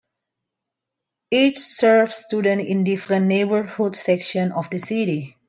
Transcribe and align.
Each 1.29 1.59
serves 1.59 2.15
students 2.15 2.63
in 2.67 2.83
different 2.83 3.27
neighborhood 3.27 3.95
sections 3.95 4.51
of 4.55 4.67
the 4.71 4.79
city. 4.79 5.37